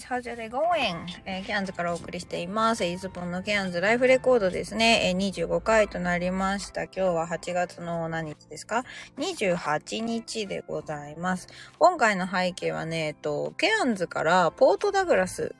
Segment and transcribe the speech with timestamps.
[0.00, 1.04] How's it going?
[1.26, 2.82] えー、ケアンズからお送りしています。
[2.82, 5.10] イズポンのケアンズライフレコードですね。
[5.10, 6.84] えー、25回となりました。
[6.84, 8.84] 今日は8月の何日ですか
[9.18, 11.48] ?28 日でございます。
[11.78, 15.54] 今回の背景はね、えっと、ケアンズからポートダグラス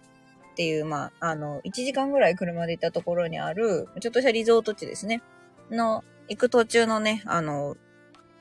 [0.53, 5.21] っていう、まあ、あの、1時間ぐらい車で行ったところにある、ちょっとしたリゾート地ですね。
[5.71, 7.77] の、行く途中のね、あの、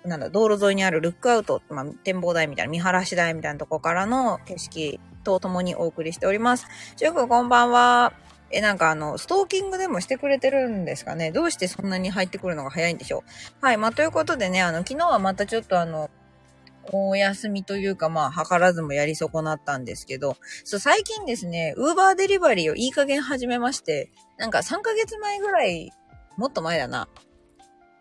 [0.04, 6.66] なんだ、道路沿いにあるルックアウト、まあ、展望台みたいな、見晴らし台みたいなとこからの景色と共にお送りしております。
[6.96, 8.14] しゅうくんこんばんは。
[8.50, 11.32] え、なんかあの、ストーキングでもしてくれてるんですかね？
[11.32, 13.24] どうしてそんなに入ってくるのが早いんでしょ
[13.62, 13.66] う？
[13.66, 13.78] はい。
[13.78, 16.10] まあ、ということでね、あの、昨日はまたちょっとあの、
[16.92, 25.92] お休みというか、まあ、図らずもやり損なったんですけど、そう、最近ですね、ウーバーデリバリーをいい加減始めまして、なんか3ヶ月前ぐらい、
[26.38, 27.08] もっと前だな。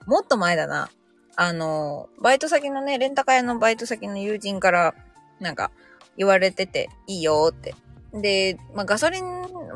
[0.07, 0.89] もっと前だな。
[1.37, 4.95] あの、バイト先のね、レンタカー屋のバイト先の友人から、
[5.41, 5.71] なんか、
[6.17, 7.75] 言われてて、いいよって。
[8.13, 9.25] で、まあ、ガソリン、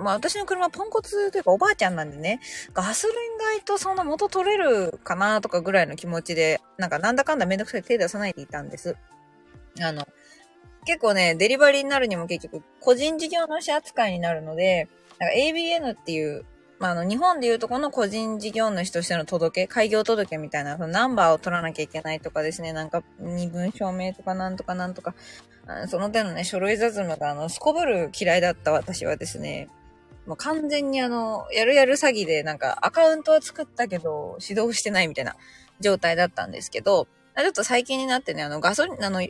[0.02, 2.40] まあ、私の車ポンコツというかおばあちゃんなんでね、
[2.72, 8.96] ガソリン代とそんな元取れるかなとかぐらいの気持ちで、なんかなんだかんだめんどくさい手出さないでいたんです。
[9.80, 10.06] あの、
[10.84, 16.44] 結構ね、デリバリーになるにも結局個人事業主扱いになるので、なんか ABN っていう
[16.84, 25.14] まあ、あの、日本でいうとこの個人事業主としての届け、開業届みたいな、そのナンバーを取らなきゃいけないとかですね、なんか、身分証明とかなんとかなんとか、
[25.88, 29.70] その手のね、書類雑務が、あの、すこぶる嫌いだった私はですね、
[30.26, 35.36] もう完全にあの、やるやる詐欺で、なんか、アカウントは作ったけど、指導してないみたいな
[35.80, 39.26] 状態だったんですけど、ちょっと最近になってね、あの、ガソリン、あの、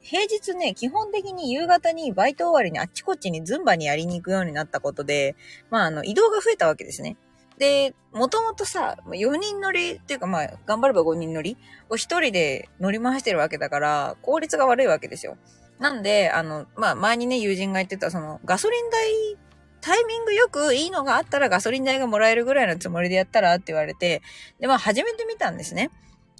[0.00, 5.36] 平日ね、基本的に夕方にバイト終わりにあっちこっちにズンバにやりに行くようになったことで、
[5.70, 7.16] まあ、あの、移動が増えたわけですね。
[7.58, 11.56] で、もともとさ、4人乗りっていうかまあ、頑張れば5人乗り
[11.90, 15.36] を1人で乗り回してるわけだから、効率が悪いわけですよ。
[15.78, 19.36] なんで、あの、まあ、前にね、友人が言ってた、その、ガソリン代、
[19.80, 24.22] タイミングよくいいのがあったらガソリン代がもらえるぐらいのつもりでやったらって言われて、
[24.60, 25.90] で、まあ、始めてみたんですね。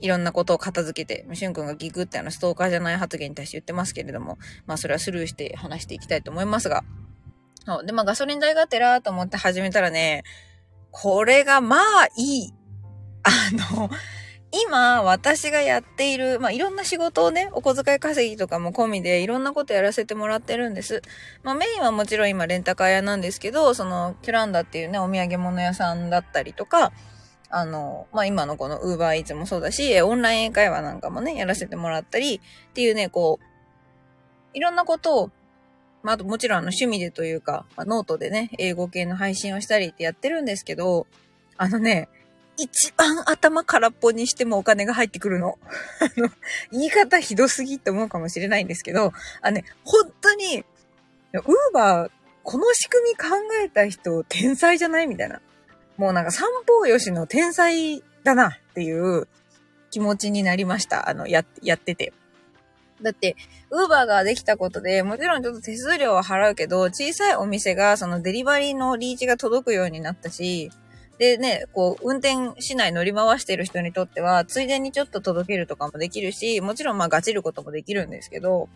[0.00, 6.84] いろんなことを片付けて、しゅんくんがギグってあのストーカーじゃない発言に対して言ってますけれども、まあそれはスルーして話していきたいと思いますが。
[7.64, 7.86] そう。
[7.86, 10.22] で、まあガソリン代がてらと思って始めたらね、
[10.90, 12.54] これがまあいい。
[13.22, 13.90] あの、
[14.50, 21.02] 今私がやっている、まあいろんな仕事をね、お小遣い稼ぎとかも込みでいろんなことやらせてもらってるんです。
[21.42, 26.92] まあメインはもちろん今レンタカー屋なんですけど、そのキュランダっていうね、お土産物屋さんだったりとか、
[27.50, 33.44] あの、まあ、今のこの Uber Eats もそうだし、オンライン英会話なんかもね、やらせてもらったり、っていうね、こう、
[34.54, 35.30] いろんなことを、
[36.02, 41.06] まあ、あともちろんあの趣味でというか、まあ、ノートでね、英語系の配信をしたりってやってるんですけど、
[41.56, 42.08] あのね、
[42.56, 45.58] 一番頭空っぽにしてもお金が入ってくるの。
[46.00, 46.28] あの、
[46.72, 50.64] 言い方ひどすぎって思うかもしれないんですけど、あのね、本当に、
[51.32, 51.42] ウー
[51.72, 52.10] バー、
[52.42, 53.26] この仕組み考
[53.62, 55.06] えた人、天才じゃない？
[55.06, 55.40] みたいな。
[55.98, 59.28] もうなんか三方よしの天才だなっていう
[59.90, 61.08] 気持ちになりました。
[61.08, 62.12] あの、や、やってて。
[63.02, 63.36] だって、
[63.70, 70.70] ウーバーができたことで、もちろんちょっと手数料は払うけど、小さいお店がそのデリバリーのリーチが届くようになったし、
[71.18, 78.68] でね、こう、運転しない乗り回してる人にとっては、ついでにちょっと届けるとかもできるし、もちろんまあガチることもできるんですけど、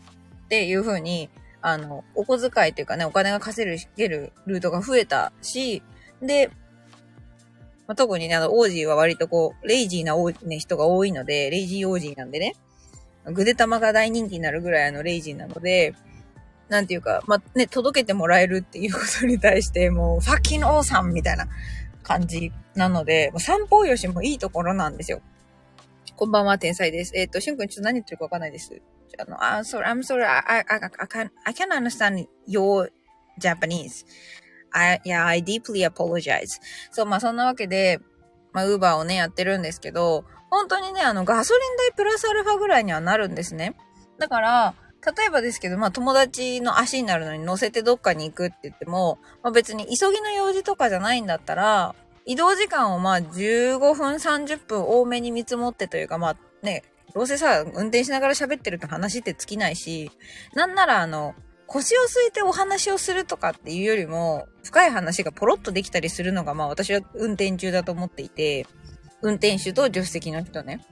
[0.47, 1.31] っていう風に、
[1.61, 5.85] あの、お小遣いっていうかね、お金が稼げるルートが増えたし、
[6.21, 6.51] で、
[7.87, 10.15] まあ、特にね、あの、オージーは割とこう、レイジーな、
[10.47, 12.55] ね、人が多いので、レイジーオージーなんでね、
[13.27, 15.95] ぐで玉が大人気になるぐらいあの、レイジーなので、
[16.69, 21.47] なんていうか、まあ、ね、届けてもらえるっていうことに対して、もう、ファッキンオーさんみたいな
[22.03, 25.21] 感じなので、もう散歩よしもいいところなんですよ。
[26.17, 27.13] こんばんは、天才です。
[27.15, 28.81] えっ、ー、と、しゅんくんちょっと何言ってるかわかんないです。
[29.19, 32.91] あの、あ、sorry, I'm sorry, I, I, I, I can, I can understand your
[33.39, 34.07] Japanese.
[34.73, 36.61] I, yeah, I deeply apologize.
[36.91, 38.01] そう、まあそんなわけで、
[38.53, 43.75] まあ、ウーバーをね、やってるんですけど、本当にね、あの、ガソリン代プラスアルファぐらいにはなるんですね。
[44.19, 44.75] だから、
[45.17, 51.95] 例えばですけど、まあ友達の足になるのに乗せてどっかに行くって言っても、まあ別に急ぎの用事とかじゃないんだったら、
[52.25, 60.11] 移動時間をまあ15分30分多めに見積もってというか、まあね、どうせさ、運転しながら喋ってると話って尽きないし、
[60.55, 61.35] なんならあの、
[61.73, 68.67] 腰を据えてお話をするとかっていうよりも、深い話がポロッとできたりするのが、まあ私は運転中だと思っていて、
[69.23, 70.85] 運転手と助手席の人ね。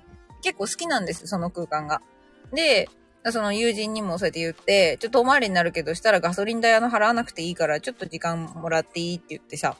[0.42, 2.00] 結構好きなんです、その空間が。
[2.54, 2.88] で、
[3.26, 9.76] その友人にもそうやって言って、ちょっとお回りになるけどしたらガソリン代あの払わなくていいから、ちょっと時間もらっていいって言ってさ。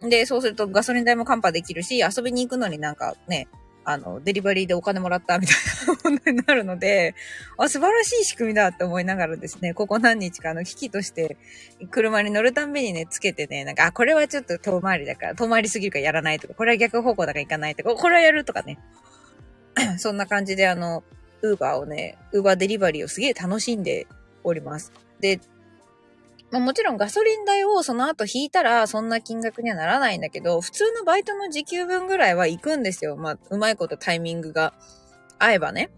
[0.00, 3.48] で、そうするとガソリン代もカンパできるし、遊びに行くのになんかね、
[3.84, 5.56] あの、デリバリーでお金もらったみたい
[5.86, 7.14] なものになるので、
[7.58, 11.36] あ、素晴らしい仕組みだって思いながらですね、ここ何日かあの、機器として
[11.90, 18.78] 車に乗るたんびにね、つけてね、なんか、あ、これはちょっと遠回りだから、遠回りすぎるからやらないとか、これは逆方向だから行かないとか、これはやるとかね。
[19.98, 21.02] そんな感じであの、
[21.42, 24.06] ウーバーをね、ウーバーデリバリーをすげえ楽しんで
[24.44, 24.92] おります。
[25.20, 25.40] で、
[26.52, 33.16] まあ、もちろんガソリン代をその後引いたらそんな金額にはならないんだけど、普通のバイトの時給分ぐらいは行くんですよ。
[33.16, 34.74] まあ、うまいことタイミングが
[35.38, 35.90] 合えばね。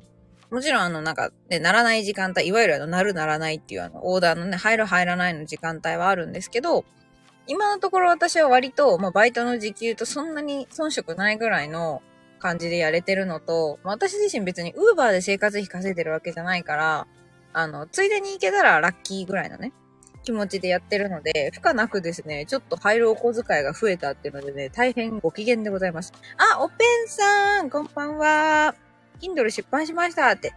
[0.50, 6.84] もちろんあの、なんか、ね、ならない時間帯、いわゆるあの、なるならないっていうあの、オーダーのね、入る入らないの時間帯はあるんですけど、
[7.48, 12.00] 今のところ私は割と、まあ、バイトの時給とそんなに遜色ないぐらいの
[12.38, 17.06] 感じでやれてるのと、まあ、私自身別にウーバーで生活費稼いでるわけじゃないから、
[17.52, 19.72] あの、ついでに行けたらラッキーぐらいのね、
[20.24, 26.12] 気持ちでやってるので、負荷なくですね、ちょっと入るお小遣いが増えたっていうのでね、大変ご機嫌でございます。
[26.36, 26.74] あ、おぺ
[27.04, 28.74] んさんこんばんは
[29.20, 30.52] Kindle 出版しましたって。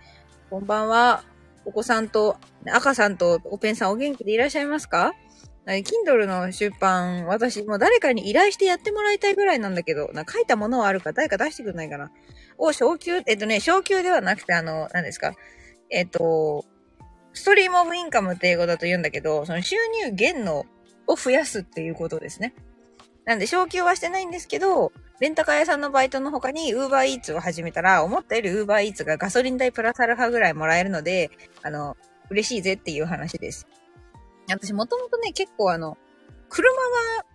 [0.49, 1.23] こんばんは。
[1.65, 5.13] お子さんと、赤さんとおぺんさんお元気でいらっしゃいますか
[5.65, 12.09] ？Kindle の出版、私もう誰かに依頼してやってもらいたいぐらいなんだけど、な書いたものはあるか誰か出してくんないかな。
[12.57, 15.33] お、昇級、えっとね、昇級ではなくて、あの、何ですか？
[15.89, 16.63] えっと、
[17.37, 20.65] ストリームオブインカムって英語だと言うんだけど、その収入源の
[21.07, 22.53] を増やすっていうことですね。
[23.25, 31.29] なんで、昇給はしてないんですけど、レンタカー屋さんのバイトの他に Uber Eats を始めたら、思ったより Uber Eats がガソリン代プラスアルファぐらいもらえるので、
[31.61, 31.95] あの、
[32.29, 33.67] 嬉しいぜっていう話です。
[34.49, 35.97] 私もともとね、結構あの、
[36.49, 37.25] 車は、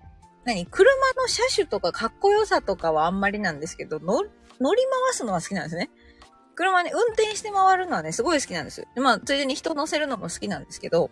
[0.44, 4.28] 何車の車種とかかっこよさとかはあんまりなんですけど、乗り
[4.60, 5.90] 回すのは好きなんですね。
[6.54, 8.86] 車ね、運転して回るのはね、すごい好きなんです。
[8.96, 11.10] まあ、ついでに人乗せるのも好きなんですけど、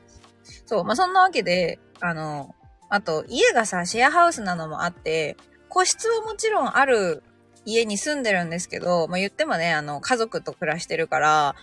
[0.66, 2.54] そう、まあ、そんなわけで、あの、
[2.88, 5.37] あと、家がさ、シェアハウスなのもあって、
[5.69, 7.22] 個室はもちろんある
[7.64, 11.54] 家に住んでるんですけど、まあ、言ってもね、あの、家族と暮らしてるから、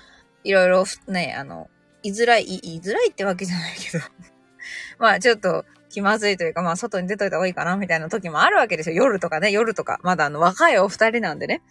[0.43, 1.69] いろいろね、あの、
[2.03, 4.03] 居づらい、居づらいってわけじゃないけど
[4.99, 8.95] まあ、ちょっと、気まずいというか、まあ、外に出といた方がいいかな、みたいな時もあるわけですよ。
[8.95, 9.99] 夜とかね、夜とか。
[10.03, 11.61] まだあの、若いお二人なんでね。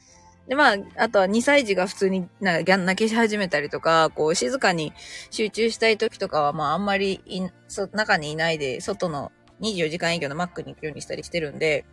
[0.48, 4.92] で、まあ、あとは2歳児が普通になんかギャン泣きし始めたりとか、こう静かに
[5.30, 11.84] 集中したい時とかは、まああんまりい、そ、中にいないで、外の24時間営業のマックに行くようにしたりしてるんで、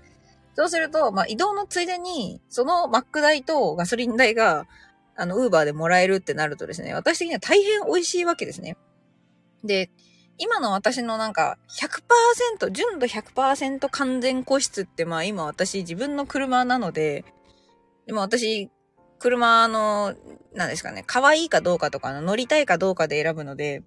[0.55, 4.67] そうすると、まあ移動のついでに、そのマック代とガソリン代が、
[5.15, 8.77] あの、ウーバーでもらえるってなるとですね、私的には大変美味しいわけですね。
[9.63, 9.89] で、
[10.37, 11.57] 今の私のなんか
[12.59, 17.25] 100%、純度100%完全個室ってまあ今私自分の車なので、
[18.05, 18.69] でも私、
[19.19, 20.15] 車の、
[20.53, 23.83] なんですかね、可愛いかどうかとか、乗りたいかどうかで選ぶので、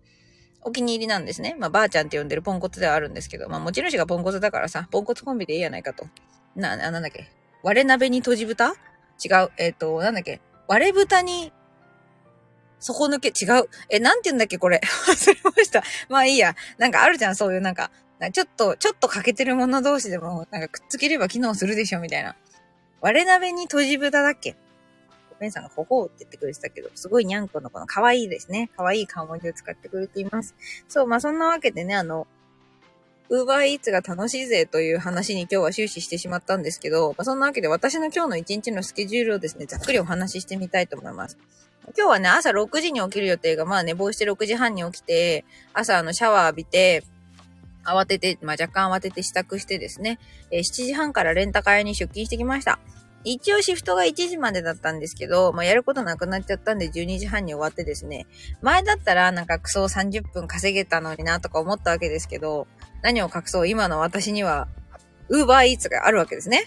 [0.62, 1.54] お気に入りなんですね。
[1.58, 6.06] まあ、ばあちゃんって呼んでるポンコツではあるんですけど、まあ、持ち主がポンコツだからさ、ポンコツコンビでいいやないかと。
[6.56, 7.30] な、なんだっけ？
[7.62, 8.74] 割れ鍋に閉じ蓋？
[9.24, 9.50] 違う。
[9.58, 10.40] えっ、ー、と、なんだっけ？
[10.66, 11.52] 割れ蓋に、
[12.80, 13.68] 底抜け、違う。
[13.90, 14.80] え、なんて言うんだっけ、これ？
[15.06, 15.82] 忘れました。
[16.08, 16.56] まあいいや。
[16.78, 17.90] なんかあるじゃん、そういうなんか、
[18.32, 22.34] ちょっと、ちょっと欠けてるもの同士でも、なんかくっつければ機能するでしょ、みたいな。
[23.06, 24.56] 割れ鍋に閉じ蓋だっけ？
[25.30, 28.68] おべんさんがほほうって言ってくれてたけど、すごいにゃんこのこの可愛いですね。
[28.76, 30.56] 可愛い顔文字を使ってくれています。
[30.88, 32.26] そう、まあそんなわけでね、あの、
[33.28, 41.38] ウーバーイーツが楽しいぜという話に今日は終始してしまったんですけど、まあ、そんなわけで私の今日の一日のスケジュールをですね、ざっくりお話ししてみたいと思います。
[41.96, 45.44] 今日はね、朝6時に起きる予定が、まあ寝坊して6時半に起きて、
[45.74, 47.04] 朝あのシャワー浴びて、
[47.84, 50.18] 慌てて、まあ、若干慌てて支度してですね、
[50.50, 52.80] え、7時半からレンタカー屋に出勤してきました。
[53.26, 58.26] 一応シフトが1時までだったんですけど、まあ、やることなくなっちゃったんで12時半に終わってですね、
[58.62, 62.68] 前だったらなんかクソ30分稼げたのになとか思ったわけですけど、
[63.02, 64.68] 何を隠そう今の私には、
[65.28, 66.66] ウーバーイーツがあるわけですね。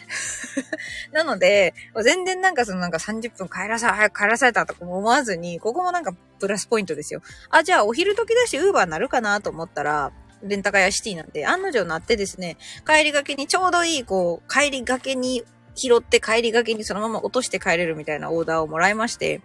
[1.13, 1.73] なので、
[2.03, 7.21] 全然なんかそのなんか30分帰らさ、早く帰らされたとか思わずに、ここもなんかプラスポイントですよ。
[7.49, 10.11] あ、じゃあお昼時だしウーバーなるかなと思ったら、
[10.43, 15.45] レンタカーやシティなんで、案の定なってですね、帰りがけにちょうどいい、こう、帰りがけに
[15.79, 19.41] 拾って帰りがけにそのまま落として帰れるみたいなオーダーをもらいまして、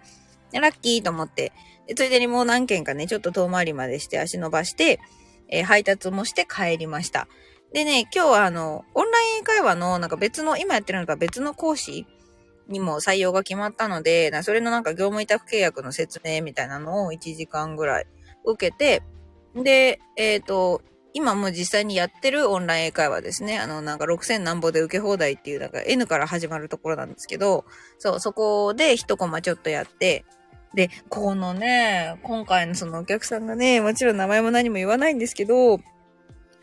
[0.51, 1.51] でラッキーと思って、
[1.87, 4.99] で、ついでにもう何件かね、ちょっと遠回りまでして足伸ばして、
[5.49, 7.27] えー、配達もして帰りました。
[7.73, 12.07] でね、今日はあの、オンライン会話のなんか別の、今やってるのが別の講師
[12.67, 18.07] にも採用が決まったので、それのなんか業務委託契約の説明みたいなのを1時間ぐらい
[18.45, 19.03] 受けて、
[19.55, 20.81] で、えっ、ー、と、
[21.15, 23.57] 今もう実際にやってるオンライン英会話ですね。
[23.57, 27.63] あの、なんか6000何ぼで受け放題っていう、なんか N から始まるところなんですけど、
[27.99, 30.25] そう、そこで一コマちょっとやって、
[30.73, 35.79] で、このね、今回のそのお客さんがね、もちろん名前も何も言わないんですけど、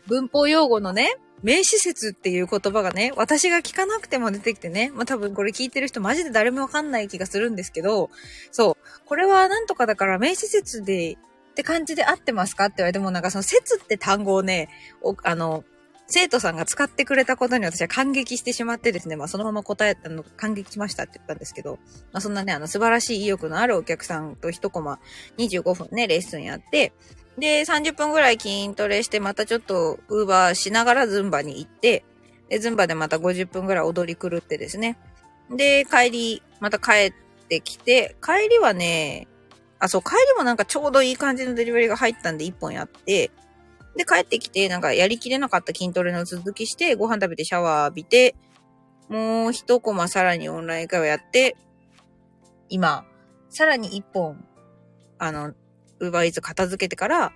[0.05, 8.11] 文法用語のね、名詞説っていう言葉がね、私が聞かなくても出てきてね、まあ、多分これ聞いてる人マジで誰もわかんない気がするんですけど、
[8.51, 11.17] そう、これはなんとかだから名詞説で、
[11.53, 14.69] って感じで合ってますかって言われても、なんかその説って単語をね、
[15.23, 15.63] あの、
[16.07, 21.77] 生徒さんが使ってくれたことに私は感激してしまってですね、まあそのまま答え、あの、感激しましたって言ったんですけど、
[22.11, 24.99] まあそんなね、あの素晴らしい意欲のあるお客さんと一コマ
[25.37, 26.91] 25分ね、レッスンやって、
[27.37, 32.03] で、30分ぐらい筋トレして、またちょっとウーバーしながらズンバに行って、
[32.49, 34.97] で、ズンバでまた50分ぐらい踊り狂ってですね。
[35.49, 37.13] で、帰り、また帰っ
[37.47, 39.27] てきて、帰りはね、
[39.83, 43.31] あ、そう、帰りもなんかちょうどいい感じのデリバリーが入ったんで1本やって、
[43.97, 48.33] で、帰ってきて、なんかやりきれなかった筋トレの続きして、ご飯食べてシャワー浴びて、
[49.09, 51.57] もう一コマさらにオンライン会をやって、
[52.69, 53.05] 今、
[53.49, 54.47] さらに一本、
[55.17, 55.53] あの、
[55.99, 57.33] ウーバーイーツ片付けてから、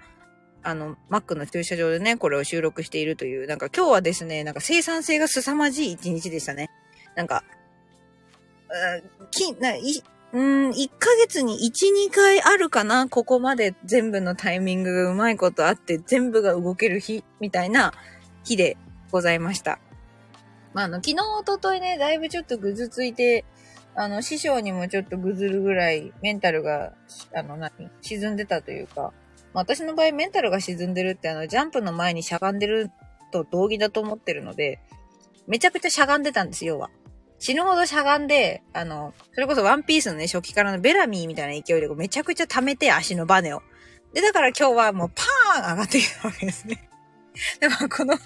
[0.64, 6.70] あの、マックの駐車場でね、これを収録しているという、なんか今日はですね、なんか生産性が凄まじい一日でしたね。
[7.16, 7.44] なんか、
[8.70, 10.02] うんき、な、い、
[10.38, 17.92] うん、1ヶ月に1、2回あるかなここまで全部のタイミングがうまいことあって全部が動ける日みたいな
[18.44, 18.78] 日で
[19.10, 19.80] ございました。
[20.76, 23.46] まあ、あの、昨日、おとといね、だいぶちょっとぐずついて、
[23.96, 26.94] あの、師匠にもちょっとぐずるぐらいメンタルが、
[27.34, 29.14] あの、何沈んでたというか、
[29.56, 32.92] まあ、私の場合メンタルが沈んでるってあの、ジャンプの前にしゃがんでる
[33.32, 34.80] と同義だと思ってるので、
[35.48, 36.92] めちゃくちゃしゃがんでたんです、要は。
[37.40, 43.62] 死ぬほどしゃがんで、あの、それこそワンピースのね、初期からのベラミーみたいな勢いでめちゃくちゃ溜めて足のバネを。
[44.14, 46.90] で、だから今日はもうパーン上がってきたわけですね。
[47.60, 48.18] でもこの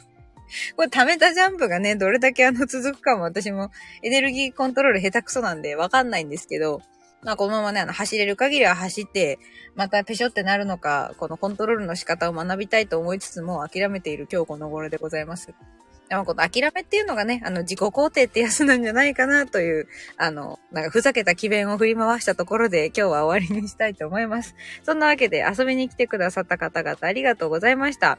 [0.76, 6.82] これ溜めたジャンプがね、どれだけあの続くかも私もエネルギーコントロール下手くそなんでわかんないんですけど、
[7.24, 9.40] まあこのままね、あの走れる限りは走って、
[9.76, 15.54] またペショってなるのか、このコントロールの仕方を学びたいと思いつつも諦めている今日この頃でございます。
[16.12, 19.88] でもこの諦めっていうのがね、あの自己肯定ってやつなんじゃないかなという、
[20.18, 24.54] あの、なんかふざけた気弁を振り回したところで今日は終わりにしたいと思います。
[24.84, 28.18] そんなわけで遊びに来てくださった方々ありがとうございました。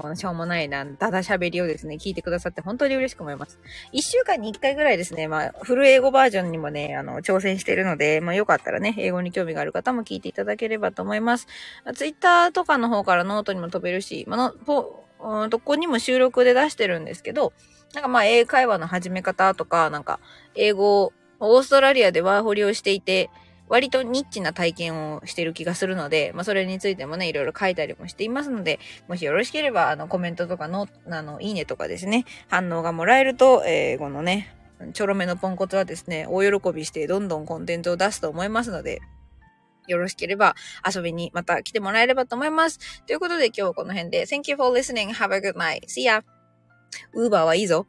[0.00, 3.60] このしょうもないな、だだ喋りをですね、聞いてくださって本当に嬉しく思います。
[3.92, 11.46] 一週間に一回ぐらいですね、まあ、フル英語バージョンにもね、あの、挑戦してるので、まあ、よかったらね、英語に興味がある方も聞いていただければと思います。
[11.94, 17.54] ツイッターとかの方からノートにも飛べるし、まあ、の、うん、どこにも収録で出してるんですけど、
[17.94, 20.20] なんかまあ英会話の始め方とか、なんか
[20.54, 23.30] 英語、オーストラリアでワーホリをしていて、
[23.68, 28.78] 割とニッチな体験をしてる気がするので、まあそれについてもね、いろいろ書いたりもしていますので、
[29.08, 34.54] もしよろしければ、あのコメントとかの、あの、いいねとかですね、反応がもらえると、えー、このね、
[34.92, 39.00] ちょろめのポンコツはですね、大喜びしてどんどんコンテンツを出すと思いますので、
[39.86, 43.02] よろしければ遊びにまた来てもらえればと思います。
[43.06, 45.12] ということで今日はこの辺で Thank you for listening.
[45.12, 45.86] Have a good night.
[45.86, 46.22] See ya!
[47.12, 47.86] ウーバーはいいぞ。